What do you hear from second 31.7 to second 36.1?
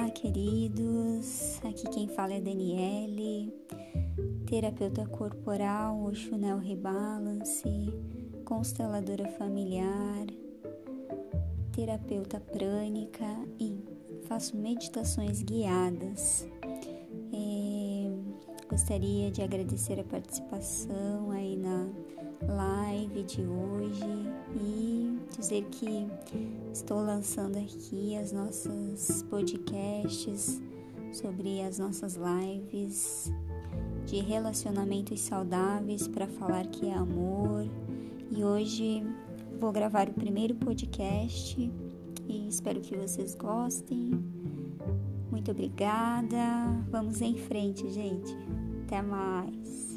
nossas lives de relacionamentos saudáveis